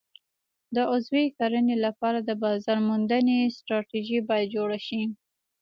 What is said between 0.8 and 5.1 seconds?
عضوي کرنې لپاره د بازار موندنې ستراتیژي باید جوړه شي.